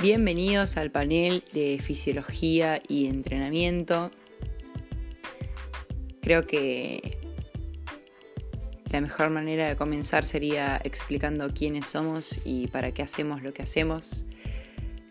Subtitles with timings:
[0.00, 4.12] Bienvenidos al panel de fisiología y entrenamiento.
[6.22, 7.18] Creo que
[8.92, 13.62] la mejor manera de comenzar sería explicando quiénes somos y para qué hacemos lo que
[13.62, 14.24] hacemos.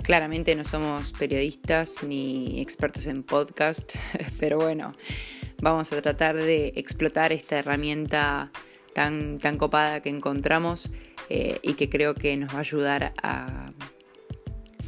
[0.04, 3.94] Claramente no somos periodistas ni expertos en podcast,
[4.40, 4.94] pero bueno,
[5.62, 8.54] vamos a tratar de explotar esta herramienta
[8.94, 10.90] tan, tan copada que encontramos
[11.30, 13.70] eh, y que creo que nos va a ayudar a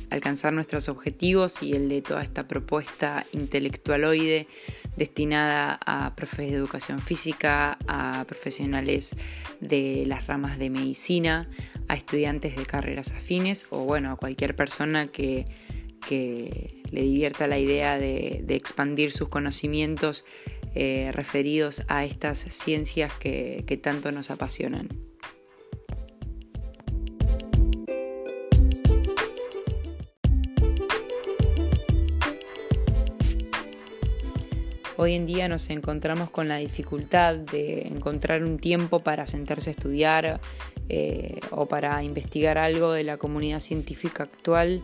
[0.10, 4.48] alcanzar nuestros objetivos y el de toda esta propuesta intelectualoide
[4.96, 9.16] destinada a profes de educación física, a profesionales
[9.62, 11.50] de las ramas de medicina,
[11.88, 15.46] a estudiantes de carreras afines o bueno, a cualquier persona que,
[16.10, 20.26] le divierta la idea de, expandir sus conocimientos
[20.74, 25.09] eh, referidos a estas ciencias que tanto nos apasionan.
[35.02, 39.72] Hoy en día nos encontramos con la dificultad de encontrar un tiempo para sentarse a
[39.72, 40.42] estudiar
[40.90, 44.84] eh, o para investigar algo de la comunidad científica actual,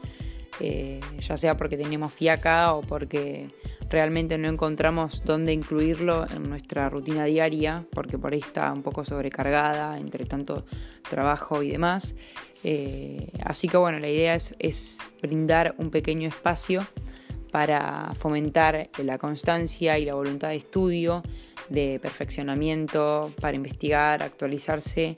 [0.61, 3.49] eh, ya sea porque tenemos fiaca o porque
[3.89, 9.03] realmente no encontramos dónde incluirlo en nuestra rutina diaria, porque por ahí está un poco
[9.03, 10.65] sobrecargada entre tanto
[11.09, 12.15] trabajo y demás.
[12.63, 16.87] Eh, así que bueno, la idea es brindar un pequeño espacio
[17.55, 21.23] para fomentar la constancia y la voluntad de estudio,
[21.69, 25.15] de perfeccionamiento, para investigar, actualizarse,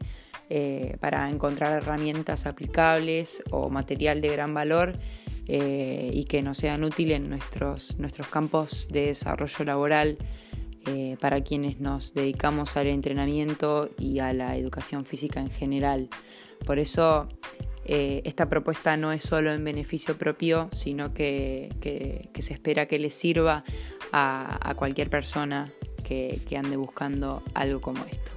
[0.48, 5.00] eh, para encontrar herramientas aplicables o material de gran valor
[5.48, 10.20] eh, y que nos sean útiles en nuestros, nuestros campos de desarrollo laboral
[10.86, 16.08] eh, para quienes nos dedicamos al entrenamiento y a la educación física en general.
[16.68, 17.30] Por eso
[17.90, 21.70] eh, esta propuesta no es solo en beneficio propio, sino que,
[22.38, 23.64] se espera que le sirva
[24.12, 25.72] a, cualquier persona
[26.06, 28.32] que, que ande buscando algo como esto.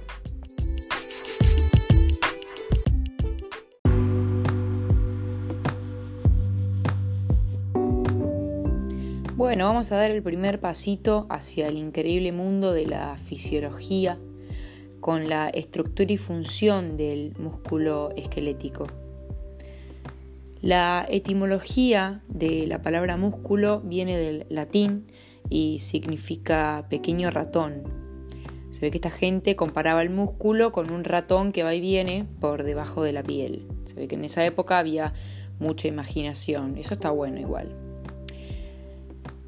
[9.35, 14.17] Bueno, vamos a dar el primer pasito hacia el increíble mundo de la fisiología
[15.01, 19.00] con la estructura y función del músculo esquelético.
[20.61, 25.07] La etimología de la palabra músculo viene del latín
[25.49, 27.81] y significa pequeño ratón.
[28.69, 32.27] Se ve que esta gente comparaba el músculo con un ratón que va y viene
[32.39, 33.67] por debajo de la piel.
[33.85, 35.15] Se ve que en esa época había
[35.57, 36.77] mucha imaginación.
[36.77, 37.75] Eso está bueno igual.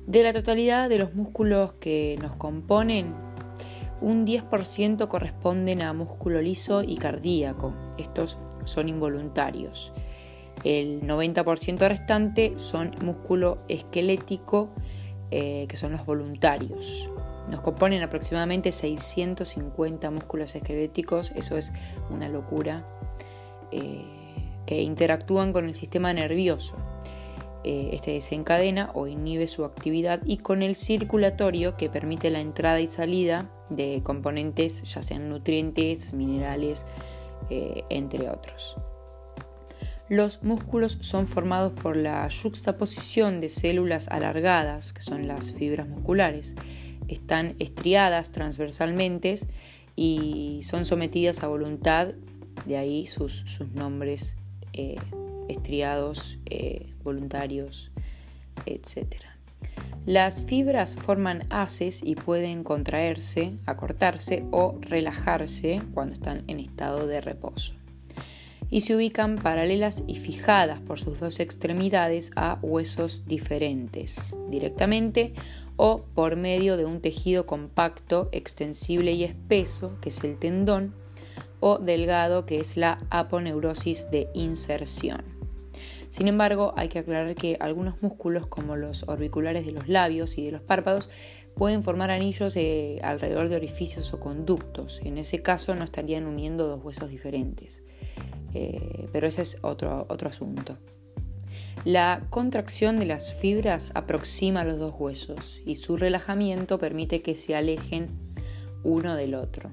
[0.08, 3.14] De la totalidad de los músculos que nos componen,
[4.02, 7.76] un 10% corresponden a músculo liso y cardíaco.
[8.00, 9.94] Estos son involuntarios.
[10.64, 14.70] El 90% restante son músculo esquelético,
[15.30, 17.10] eh, que son los voluntarios.
[17.50, 21.74] Nos componen aproximadamente 650 músculos esqueléticos, eso es
[22.10, 22.86] una locura,
[23.72, 24.06] eh,
[24.66, 26.76] que interactúan con el sistema nervioso.
[27.66, 32.80] Eh, este desencadena o inhibe su actividad y con el circulatorio que permite la entrada
[32.80, 36.86] y salida de componentes, ya sean nutrientes, minerales,
[37.50, 38.78] entre otros.
[40.14, 46.54] Los músculos son formados por la juxtaposición de células alargadas, que son las fibras musculares.
[47.08, 49.40] Están estriadas transversalmente
[49.96, 52.10] y son sometidas a voluntad,
[52.68, 53.44] de ahí sus,
[53.74, 54.36] nombres
[54.74, 54.98] eh,
[55.50, 57.90] estriados, eh, voluntarios,
[58.68, 59.16] etc.
[60.06, 67.20] Las fibras forman haces y pueden contraerse, acortarse o relajarse cuando están en estado de
[67.20, 67.74] reposo
[68.74, 75.36] y se ubican paralelas y fijadas por sus dos extremidades a huesos diferentes, directamente
[75.76, 80.96] o por medio de un tejido compacto, extensible y espeso, que es el tendón,
[81.60, 85.24] o delgado, que es la aponeurosis de inserción.
[86.10, 90.46] Sin embargo, hay que aclarar que algunos músculos, como los orbiculares de los labios y
[90.46, 91.12] de los párpados,
[91.56, 92.58] pueden formar anillos
[93.04, 95.00] alrededor de orificios o conductos.
[95.04, 97.84] En ese caso no estarían uniendo dos huesos diferentes.
[98.54, 100.78] Eh, pero ese es otro, otro asunto.
[101.86, 107.56] La contracción de las fibras aproxima los dos huesos y su relajamiento permite que se
[107.56, 108.10] alejen
[108.84, 109.72] uno del otro.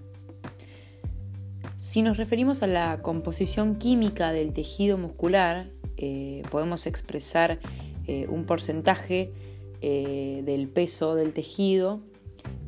[1.77, 7.59] Si nos referimos a la composición química del tejido muscular, eh, podemos expresar
[8.06, 9.32] eh, un porcentaje
[9.81, 12.03] del peso del tejido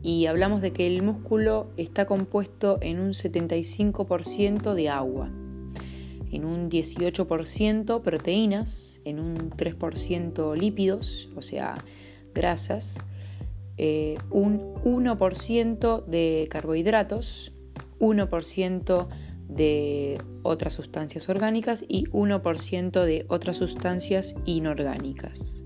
[0.03, 5.29] y hablamos de que el músculo está compuesto en un 75% de agua
[6.33, 11.85] en un 18% proteínas en un 3% lípidos, o sea,
[12.35, 12.99] grasas,
[13.77, 17.53] eh, un 1% de carbohidratos,
[17.99, 19.09] 1%
[19.49, 25.63] de otras sustancias orgánicas y 1% de otras sustancias inorgánicas.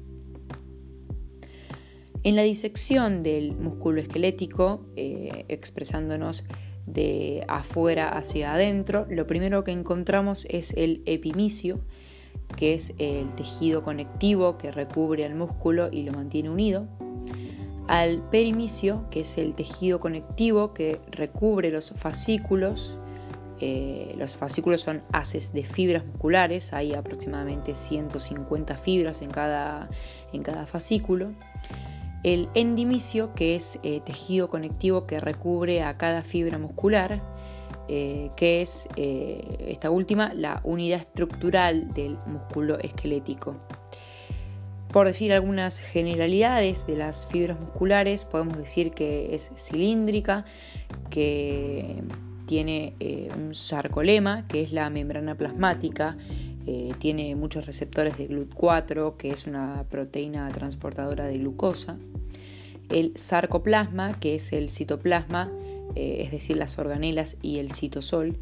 [2.23, 6.45] En la disección del músculo esquelético, eh, expresándonos
[6.87, 11.81] de afuera hacia adentro, lo primero que encontramos es el epimicio,
[12.57, 16.89] que es el tejido conectivo que recubre al músculo y lo mantiene unido,
[17.89, 22.99] al perimicio, que es el tejido conectivo que recubre los fascículos.
[23.59, 29.89] Eh, los fascículos son haces de fibras musculares, hay aproximadamente 150 fibras en cada,
[30.33, 31.33] en cada fascículo
[32.27, 37.23] el endimicio, que es eh, tejido conectivo que recubre a cada fibra muscular,
[37.87, 43.55] eh, que es eh, esta última la unidad estructural del músculo esquelético.
[44.93, 50.45] Por decir algunas generalidades de las fibras musculares, podemos decir que es cilíndrica,
[51.11, 52.03] que
[52.47, 52.95] tiene
[53.37, 56.17] un sarcolema, que es la membrana plasmática,
[56.99, 61.97] tiene muchos receptores de GLUT4, que es una proteína transportadora de glucosa
[62.89, 65.51] el sarcoplasma, que es el citoplasma,
[65.95, 68.37] eh, es decir, las organelas y el citosol,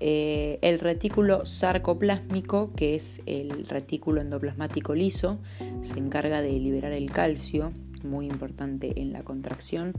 [0.00, 5.38] eh, el retículo sarcoplásmico, que es el retículo endoplasmático liso,
[5.82, 7.72] se encarga de liberar el calcio,
[8.02, 9.94] muy importante en la contracción.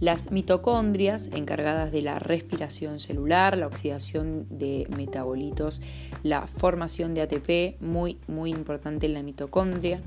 [0.00, 5.82] Las mitocondrias, encargadas de la respiración celular, la oxidación de metabolitos,
[6.22, 10.00] la formación de ATP, muy, muy importante en la mitocondria.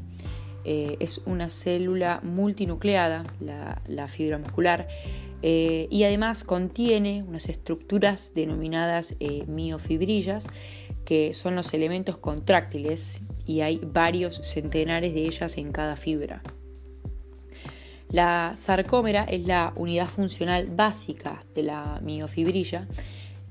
[0.64, 4.88] Eh, es una célula multinucleada, la, fibra muscular,
[5.42, 10.48] eh, y además contiene unas estructuras denominadas eh, miofibrillas,
[11.04, 16.44] que son los elementos contráctiles, y hay varios centenares de ellas en cada fibra.
[18.12, 22.88] La sarcómera es la unidad funcional básica de la miofibrilla.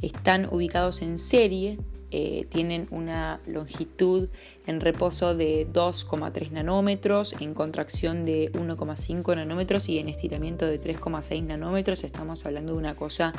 [0.00, 1.78] Están ubicados en serie
[2.12, 4.30] eh, tienen una longitud
[4.66, 11.44] en reposo de 2,3 nanómetros, en contracción de 1,5 nanómetros y en estiramiento de 3,6
[11.44, 12.02] nanómetros.
[12.02, 13.32] Estamos hablando de una cosa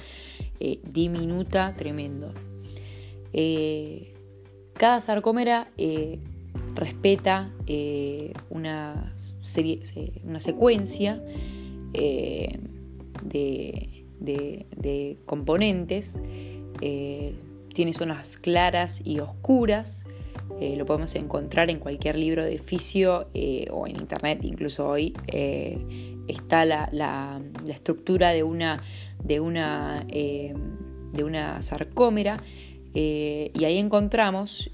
[0.62, 2.34] eh, diminuta, tremendo.
[3.34, 4.14] Eh,
[4.76, 5.70] cada sarcómera
[6.76, 7.52] respeta
[8.50, 9.14] una,
[10.24, 11.22] una secuencia
[11.94, 12.60] de,
[14.20, 16.22] de, componentes.
[17.74, 20.04] Tiene zonas claras y oscuras.
[20.60, 25.16] Eh, lo podemos encontrar en cualquier libro de fisio eh, o en internet, incluso hoy
[25.28, 28.82] eh, está la, estructura de una,
[29.24, 32.38] de una, de una sarcómera
[32.94, 34.70] y ahí encontramos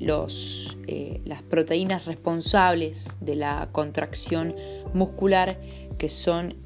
[0.00, 0.76] los,
[1.24, 4.56] las proteínas responsables de la contracción
[4.94, 5.60] muscular
[5.98, 6.56] que son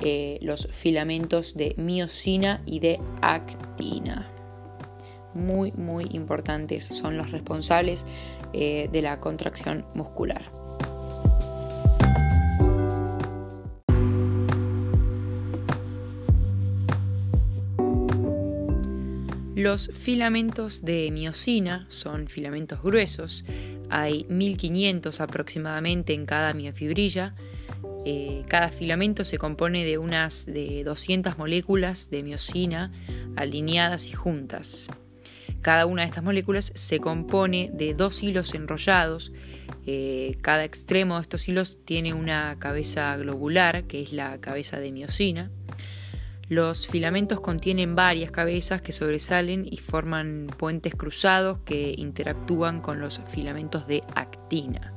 [0.40, 4.30] los filamentos de miocina y de actina
[5.36, 6.84] muy, muy importantes.
[6.84, 8.04] Son los responsables
[8.52, 10.50] eh, de la contracción muscular.
[19.66, 23.44] Los filamentos de miocina son filamentos gruesos,
[23.90, 27.34] hay 1500 aproximadamente en cada miofibrilla.
[28.04, 32.92] Eh, cada filamento se compone de unas de 200 moléculas de miocina
[33.34, 34.86] alineadas y juntas.
[35.62, 39.32] Cada una de estas moléculas se compone de dos hilos enrollados.
[39.84, 44.92] Eh, cada extremo de estos hilos tiene una cabeza globular, que es la cabeza de
[44.92, 45.50] miocina.
[46.48, 53.20] Los filamentos contienen varias cabezas que sobresalen y forman puentes cruzados que interactúan con los
[53.28, 54.92] filamentos de actina.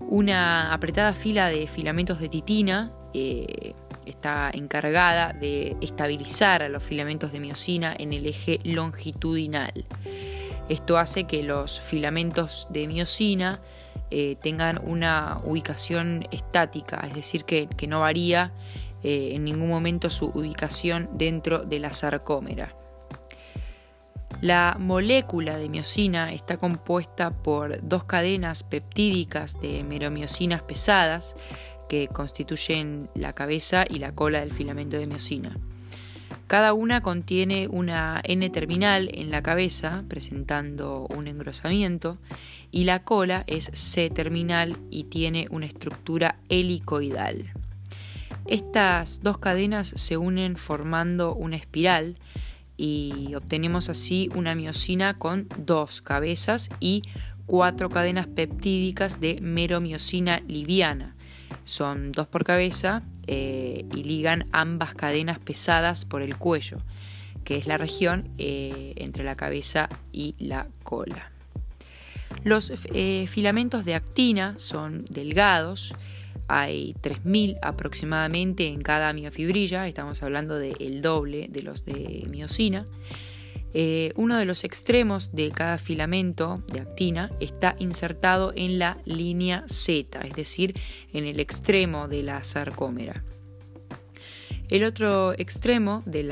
[0.00, 7.32] Una apretada fila de filamentos de titina eh, está encargada de estabilizar a los filamentos
[7.32, 9.86] de miocina en el eje longitudinal.
[10.68, 13.60] Esto hace que los filamentos de miocina
[14.10, 18.52] eh, tengan una ubicación estática, es decir, que, no varía
[19.02, 22.74] eh, en ningún momento su ubicación dentro de la sarcómera.
[24.40, 31.34] La molécula de miocina está compuesta por dos cadenas peptídicas de meromiocinas pesadas
[31.88, 35.56] que constituyen la cabeza y la cola del filamento de miocina.
[36.46, 42.18] Cada una contiene una N terminal en la cabeza, presentando un engrosamiento,
[42.70, 47.52] y la cola es C terminal y tiene una estructura helicoidal.
[48.48, 52.16] Estas dos cadenas se unen formando una espiral
[52.78, 57.02] y obtenemos así una miocina con dos cabezas y
[57.44, 61.14] cuatro cadenas peptídicas de meromiocina liviana.
[61.64, 66.78] Son dos por cabeza eh, y ligan ambas cadenas pesadas por el cuello,
[67.44, 71.32] que es la región eh, entre la cabeza y la cola.
[72.44, 75.92] Los eh, filamentos de actina son delgados,
[76.48, 82.86] hay 3.000 aproximadamente en cada miofibrilla, estamos hablando del doble de los de miocina.
[83.74, 89.64] Eh, uno de los extremos de cada filamento de actina está insertado en la línea
[89.68, 90.74] Z, es decir,
[91.12, 93.24] en el extremo de la sarcómera.
[94.70, 96.30] El otro extremo del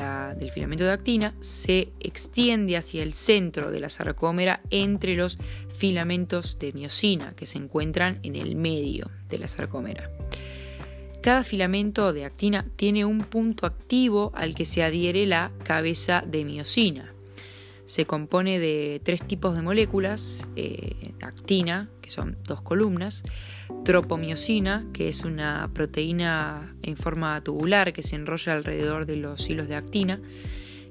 [0.53, 5.39] filamento de actina se extiende hacia el centro de la sarcómera entre los
[5.75, 10.11] filamentos de miocina que se encuentran en el medio de la sarcómera.
[11.21, 16.45] Cada filamento de actina tiene un punto activo al que se adhiere la cabeza de
[16.45, 17.16] miocina.
[17.87, 23.23] Se compone de tres tipos de moléculas, eh, actina, que son dos columnas,
[23.85, 29.69] tropomiosina, que es una proteína en forma tubular que se enrolla alrededor de los hilos
[29.69, 30.19] de actina,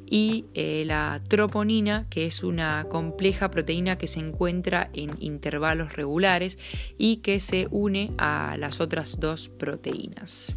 [0.06, 6.58] y eh, la troponina, que es una compleja proteína que se encuentra en intervalos regulares
[6.96, 10.56] y que se une a las otras dos proteínas.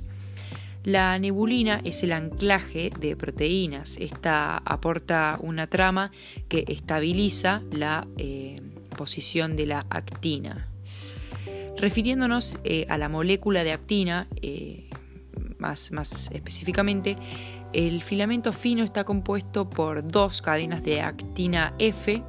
[0.90, 3.96] La nebulina es el anclaje de proteínas.
[3.98, 6.10] Esta aporta una trama
[6.48, 8.60] que estabiliza la eh,
[8.98, 10.68] posición de la actina.
[11.78, 14.90] Refiriéndonos eh, a la molécula de actina, eh,
[15.60, 17.18] más, más específicamente,
[17.72, 22.24] el filamento fino está compuesto por dos cadenas de actina F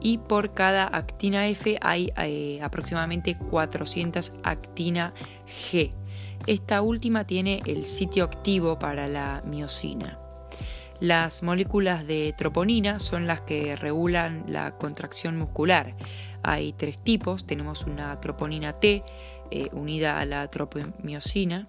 [0.00, 2.12] y por cada actina F hay
[2.62, 5.12] aproximadamente 400 actina
[5.72, 5.97] G.
[6.48, 10.18] Esta última tiene el sitio activo para la miocina.
[10.98, 15.94] Las moléculas de troponina son las que regulan la contracción muscular.
[16.42, 19.04] Hay tres tipos, tenemos una troponina T
[19.50, 21.68] eh, unida a la tropomiosina,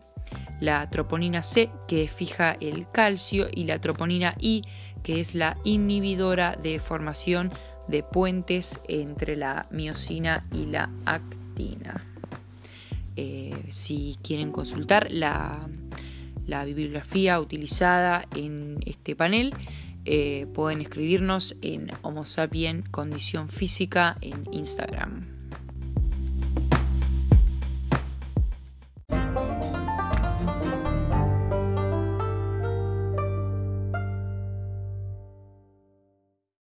[0.62, 4.62] la troponina C que fija el calcio y la troponina I
[5.04, 7.52] que es la inhibidora de formación
[7.90, 12.09] de puentes entre la miocina y la actina.
[13.22, 15.68] Eh, si quieren consultar la,
[16.66, 19.54] bibliografía utilizada en este panel,
[20.06, 25.39] eh, pueden escribirnos en Homo Sapien Condición Física en Instagram.